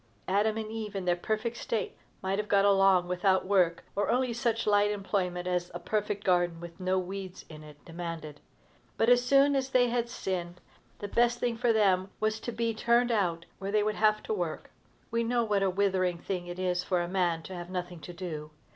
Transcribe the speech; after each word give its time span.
Adam 0.27 0.57
and 0.57 0.71
Eve, 0.71 0.95
in 0.95 1.05
their 1.05 1.15
perfect 1.15 1.55
state, 1.55 1.95
might 2.23 2.39
have 2.39 2.47
got 2.47 2.65
along 2.65 3.07
without 3.07 3.45
work, 3.45 3.83
or 3.95 4.09
only 4.09 4.33
such 4.33 4.63
slight 4.63 4.89
employment 4.89 5.45
as 5.47 5.69
a 5.75 5.79
perfect 5.79 6.23
garden, 6.23 6.59
with 6.59 6.79
no 6.79 6.97
weeds 6.97 7.45
in 7.49 7.63
it, 7.63 7.77
demanded. 7.85 8.39
But, 8.97 9.09
as 9.09 9.23
soon 9.23 9.55
as 9.55 9.69
they 9.69 9.89
had 9.89 10.09
sinned, 10.09 10.59
the 10.97 11.07
best 11.07 11.37
thing 11.39 11.55
for 11.55 11.71
them 11.71 12.09
was 12.19 12.39
to 12.39 12.51
be 12.51 12.73
turned 12.73 13.11
out 13.11 13.45
where 13.59 13.71
they 13.71 13.83
would 13.83 13.93
have 13.93 14.23
to 14.23 14.33
work. 14.33 14.71
We 15.11 15.23
know 15.23 15.43
what 15.43 15.61
a 15.61 15.69
withering 15.69 16.17
thing 16.17 16.47
it 16.47 16.57
is 16.57 16.83
for 16.83 17.01
a 17.03 17.07
man 17.07 17.43
to 17.43 17.53
have 17.53 17.69
nothing 17.69 17.99
to 17.99 18.11
do. 18.11 18.49